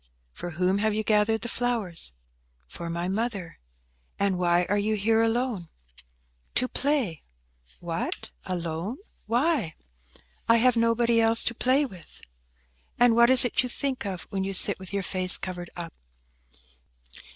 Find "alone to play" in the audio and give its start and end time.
5.21-7.21